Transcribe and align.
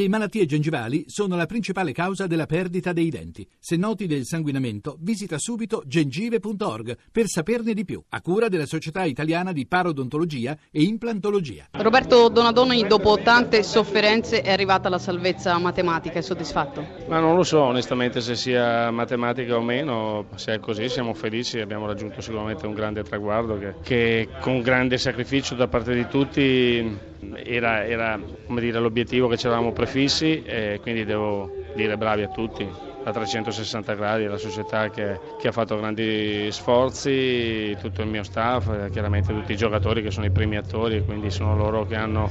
Le 0.00 0.08
malattie 0.08 0.46
gengivali 0.46 1.04
sono 1.08 1.36
la 1.36 1.44
principale 1.44 1.92
causa 1.92 2.26
della 2.26 2.46
perdita 2.46 2.94
dei 2.94 3.10
denti. 3.10 3.46
Se 3.58 3.76
noti 3.76 4.06
del 4.06 4.24
sanguinamento, 4.24 4.96
visita 4.98 5.36
subito 5.36 5.82
gengive.org 5.84 6.96
per 7.12 7.26
saperne 7.26 7.74
di 7.74 7.84
più, 7.84 8.02
a 8.08 8.22
cura 8.22 8.48
della 8.48 8.64
Società 8.64 9.04
Italiana 9.04 9.52
di 9.52 9.66
Parodontologia 9.66 10.56
e 10.70 10.84
Implantologia. 10.84 11.66
Roberto 11.72 12.30
Donadoni, 12.30 12.86
dopo 12.86 13.18
tante 13.22 13.62
sofferenze, 13.62 14.40
è 14.40 14.50
arrivata 14.50 14.88
la 14.88 14.96
salvezza 14.96 15.58
matematica, 15.58 16.18
è 16.18 16.22
soddisfatto? 16.22 16.82
Ma 17.06 17.20
non 17.20 17.36
lo 17.36 17.42
so 17.42 17.60
onestamente 17.60 18.22
se 18.22 18.36
sia 18.36 18.90
matematica 18.90 19.54
o 19.54 19.60
meno, 19.60 20.28
se 20.36 20.54
è 20.54 20.60
così 20.60 20.88
siamo 20.88 21.12
felici, 21.12 21.60
abbiamo 21.60 21.84
raggiunto 21.84 22.22
sicuramente 22.22 22.66
un 22.66 22.72
grande 22.72 23.02
traguardo 23.02 23.58
che, 23.58 23.74
che 23.82 24.28
con 24.40 24.62
grande 24.62 24.96
sacrificio 24.96 25.54
da 25.54 25.68
parte 25.68 25.92
di 25.92 26.06
tutti 26.08 27.08
era, 27.44 27.84
era 27.84 28.18
dire, 28.48 28.78
l'obiettivo 28.78 29.28
che 29.28 29.36
ci 29.36 29.46
eravamo 29.46 29.72
prefissi 29.90 30.42
e 30.44 30.78
quindi 30.80 31.04
devo 31.04 31.50
dire 31.74 31.96
bravi 31.96 32.22
a 32.22 32.28
tutti 32.28 32.66
a 33.02 33.12
360 33.12 33.94
gradi, 33.94 34.26
la 34.26 34.36
società 34.36 34.90
che, 34.90 35.18
che, 35.38 35.48
ha 35.48 35.52
fatto 35.52 35.76
grandi 35.76 36.48
sforzi, 36.52 37.74
tutto 37.80 38.02
il 38.02 38.08
mio 38.08 38.22
staff, 38.22 38.90
chiaramente 38.90 39.32
tutti 39.32 39.52
i 39.52 39.56
giocatori 39.56 40.02
che 40.02 40.10
sono 40.10 40.26
i 40.26 40.30
primi 40.30 40.56
attori 40.56 40.96
e 40.96 41.02
quindi 41.02 41.30
sono 41.30 41.56
loro 41.56 41.86
che, 41.86 41.96
hanno, 41.96 42.30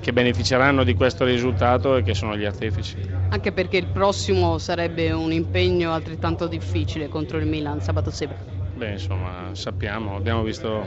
che 0.00 0.12
beneficeranno 0.12 0.82
di 0.82 0.94
questo 0.94 1.24
risultato 1.24 1.96
e 1.96 2.02
che 2.02 2.14
sono 2.14 2.36
gli 2.36 2.44
artefici. 2.44 2.96
Anche 3.28 3.52
perché 3.52 3.76
il 3.76 3.86
prossimo 3.92 4.58
sarebbe 4.58 5.12
un 5.12 5.32
impegno 5.32 5.92
altrettanto 5.92 6.48
difficile 6.48 7.08
contro 7.08 7.38
il 7.38 7.46
Milan 7.46 7.80
sabato 7.80 8.10
sera. 8.10 8.34
Beh, 8.74 8.90
insomma, 8.90 9.50
sappiamo, 9.54 10.16
abbiamo 10.16 10.42
visto 10.42 10.84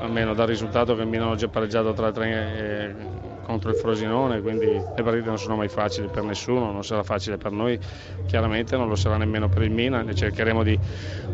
almeno 0.00 0.34
dal 0.34 0.46
risultato 0.46 0.94
che 0.94 1.02
il 1.02 1.08
Milano 1.08 1.32
ha 1.32 1.36
già 1.36 1.48
pareggiato 1.48 1.90
3-3 1.90 2.22
eh, 2.22 2.94
contro 3.46 3.70
il 3.70 3.76
Frosinone, 3.76 4.40
quindi 4.40 4.66
le 4.66 5.02
partite 5.02 5.26
non 5.26 5.38
sono 5.38 5.54
mai 5.56 5.68
facili 5.68 6.08
per 6.08 6.24
nessuno, 6.24 6.72
non 6.72 6.82
sarà 6.82 7.04
facile 7.04 7.36
per 7.36 7.52
noi, 7.52 7.78
chiaramente 8.26 8.76
non 8.76 8.88
lo 8.88 8.96
sarà 8.96 9.16
nemmeno 9.16 9.48
per 9.48 9.62
il 9.62 9.70
Milan 9.70 10.08
e 10.08 10.14
cercheremo 10.14 10.64
di 10.64 10.78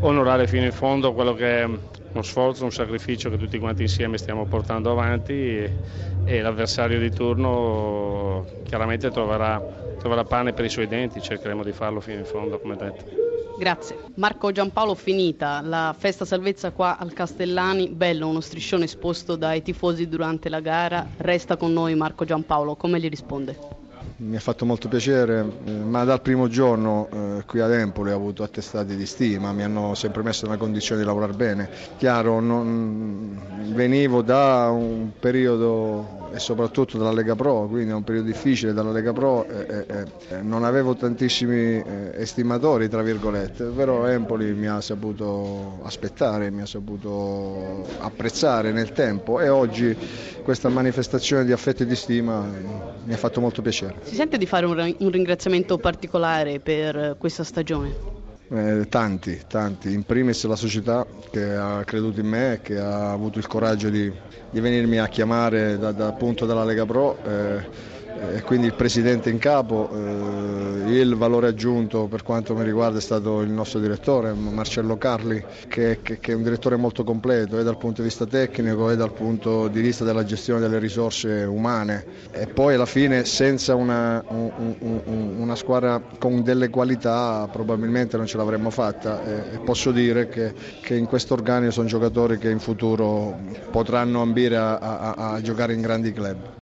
onorare 0.01 0.47
fino 0.47 0.65
in 0.65 0.73
fondo 0.73 1.15
quello 1.15 1.33
che 1.33 1.63
è 1.63 1.65
uno 1.65 2.23
sforzo, 2.23 2.65
un 2.65 2.71
sacrificio 2.71 3.31
che 3.31 3.39
tutti 3.39 3.59
quanti 3.59 3.83
insieme 3.83 4.19
stiamo 4.19 4.45
portando 4.45 4.91
avanti 4.91 5.33
e, 5.33 5.77
e 6.25 6.41
l'avversario 6.43 6.99
di 7.01 7.11
turno 7.11 8.45
chiaramente 8.65 9.11
troverà, 9.11 9.63
troverà 9.99 10.25
pane 10.25 10.53
per 10.53 10.67
i 10.67 10.69
suoi 10.69 10.87
denti, 10.87 11.23
cercheremo 11.23 11.65
di 11.65 11.73
farlo 11.73 12.01
fino 12.01 12.19
in 12.19 12.27
fondo 12.27 12.59
come 12.59 12.77
detto. 12.77 13.22
Grazie. 13.59 13.99
Marco 14.17 14.51
Giampaolo, 14.51 14.95
finita 14.95 15.61
la 15.61 15.95
festa 15.97 16.25
salvezza 16.25 16.73
qua 16.73 16.99
al 16.99 17.13
Castellani, 17.13 17.89
bello 17.89 18.29
uno 18.29 18.41
striscione 18.41 18.85
esposto 18.85 19.37
dai 19.37 19.63
tifosi 19.63 20.09
durante 20.09 20.49
la 20.49 20.61
gara, 20.61 21.07
resta 21.19 21.57
con 21.57 21.73
noi 21.73 21.95
Marco 21.95 22.25
Giampaolo, 22.25 22.77
come 22.77 22.99
gli 23.01 23.09
risponde? 23.09 23.82
Mi 24.23 24.37
ha 24.37 24.41
fatto 24.41 24.65
molto 24.65 24.89
piacere, 24.89 25.45
eh, 25.65 25.71
ma 25.73 26.05
dal 26.05 26.21
primo 26.21 26.47
giorno 26.47 27.09
eh, 27.13 27.45
qui 27.45 27.61
ad 27.61 27.73
Empoli 27.73 28.13
ho 28.13 28.17
avuto 28.17 28.45
attestati 28.45 28.95
di 28.95 29.07
stima, 29.07 29.53
mi 29.53 29.65
hanno 29.65 29.95
sempre 29.95 30.23
messo 30.23 30.47
nella 30.47 30.59
condizione 30.59 31.01
di 31.01 31.07
lavorare 31.07 31.33
bene. 31.33 31.69
Chiaro, 31.99 32.39
non, 32.39 33.41
venivo 33.75 34.23
da 34.23 34.71
un 34.71 35.11
periodo 35.19 36.31
e 36.33 36.39
soprattutto 36.39 36.97
dalla 36.99 37.13
Lega 37.13 37.35
Pro, 37.35 37.67
quindi 37.67 37.91
è 37.91 37.95
un 37.95 38.05
periodo 38.05 38.29
difficile 38.29 38.73
dalla 38.73 38.93
Lega 38.93 39.13
Pro 39.13 39.47
e, 39.47 39.85
e, 39.87 40.05
e 40.29 40.43
non 40.43 40.65
avevo 40.65 40.95
tantissimi 40.95 41.83
eh, 41.83 42.13
estimatori, 42.15 42.89
tra 42.89 43.03
virgolette, 43.03 43.65
però 43.65 44.07
Empoli 44.07 44.53
mi 44.53 44.67
ha 44.67 44.81
saputo 44.81 45.81
aspettare, 45.83 46.51
mi 46.51 46.63
ha 46.63 46.67
saputo 46.67 47.85
apprezzare 47.99 48.73
nel 48.73 48.93
tempo 48.93 49.41
e 49.41 49.49
oggi 49.49 49.95
questa 50.43 50.69
manifestazione 50.69 51.45
di 51.45 51.53
affetto 51.53 51.83
e 51.83 51.87
di 51.87 51.97
stima 51.97 52.45
mi 53.05 53.13
ha 53.13 53.17
fatto 53.17 53.41
molto 53.41 53.63
piacere. 53.63 53.95
Si 54.13 54.19
sente 54.19 54.37
di 54.37 54.45
fare 54.45 54.67
un, 54.67 54.95
un 54.99 55.11
ringraziamento 55.11 55.79
particolare 55.79 56.61
per 56.61 57.17
questa 57.17 57.45
stagione? 57.45 57.95
Eh, 58.51 58.87
tanti, 58.91 59.41
tanti, 59.49 59.91
in 59.91 60.03
primis 60.03 60.45
la 60.45 60.55
società 60.55 61.07
che 61.31 61.55
ha 61.55 61.83
creduto 61.85 62.21
in 62.21 62.27
me, 62.27 62.61
che 62.63 62.79
ha 62.79 63.11
avuto 63.11 63.39
il 63.39 63.47
coraggio 63.47 63.89
di, 63.89 64.13
di 64.51 64.61
venirmi 64.61 64.99
a 64.99 65.09
chiamare 65.09 65.79
da, 65.79 65.93
da 65.93 66.09
appunto 66.09 66.45
dalla 66.45 66.63
Lega 66.63 66.85
Pro. 66.85 67.17
Eh, 67.25 67.67
e 68.31 68.43
quindi 68.43 68.67
il 68.67 68.75
presidente 68.75 69.31
in 69.31 69.39
capo, 69.39 69.91
eh, 69.93 71.01
il 71.01 71.17
valore 71.17 71.49
aggiunto 71.49 72.07
per 72.07 72.23
quanto 72.23 72.55
mi 72.55 72.63
riguarda 72.63 72.99
è 72.99 73.01
stato 73.01 73.41
il 73.41 73.51
nostro 73.51 73.81
direttore 73.81 74.33
Marcello 74.33 74.97
Carli 74.97 75.43
che, 75.69 76.01
che, 76.03 76.19
che, 76.19 76.33
è 76.33 76.35
un 76.35 76.43
direttore 76.43 76.77
molto 76.77 77.05
completo 77.05 77.59
e 77.59 77.63
dal 77.63 77.79
punto 77.79 78.03
di 78.03 78.09
vista 78.09 78.27
tecnico 78.27 78.91
e 78.91 78.97
dal 78.97 79.13
punto 79.13 79.69
di 79.69 79.81
vista 79.81 80.05
della 80.05 80.25
gestione 80.25 80.61
delle 80.61 80.79
risorse 80.79 81.45
umane 81.45 82.05
e 82.31 82.47
poi 82.47 82.75
alla 82.75 82.87
fine 82.87 83.25
senza 83.25 83.75
una, 83.75 84.23
un, 84.29 84.75
un, 84.79 85.35
una 85.39 85.57
squadra 85.57 86.01
con 86.19 86.43
delle 86.43 86.69
qualità 86.69 87.49
probabilmente 87.51 88.17
non 88.17 88.27
ce 88.27 88.37
l'avremmo 88.37 88.71
fatta 88.71 89.53
e 89.53 89.59
posso 89.59 89.91
dire 89.91 90.29
che, 90.29 90.53
che 90.81 90.95
in 90.95 91.07
questo 91.07 91.35
organico 91.35 91.73
sono 91.73 91.87
giocatori 91.87 92.39
che 92.39 92.51
in 92.51 92.61
futuro 92.61 93.39
potranno 93.71 94.21
ambire 94.23 94.57
a, 94.57 94.79
a, 94.79 95.15
a 95.33 95.41
giocare 95.41 95.75
in 95.75 95.81
grandi 95.81 96.13
club. 96.13 96.51